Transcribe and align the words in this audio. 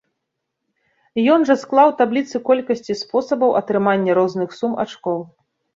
Ён 1.33 1.45
жа 1.51 1.57
склаў 1.65 1.93
табліцы 2.01 2.35
колькасці 2.49 2.99
спосабаў 3.05 3.57
атрымання 3.65 4.11
розных 4.21 4.49
сум 4.63 4.71
ачкоў. 4.89 5.19